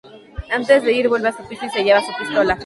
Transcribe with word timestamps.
Antes 0.49 0.81
de 0.81 0.93
ir, 0.93 1.07
vuelve 1.09 1.27
a 1.29 1.31
su 1.31 1.47
piso, 1.47 1.63
y 1.63 1.69
se 1.69 1.83
lleva 1.83 2.01
su 2.01 2.11
pistola. 2.17 2.57